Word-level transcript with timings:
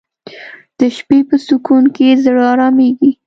د 0.77 0.79
شپې 0.97 1.19
په 1.29 1.35
سکون 1.45 1.83
کې 1.95 2.19
زړه 2.23 2.43
آرامیږي 2.53 3.11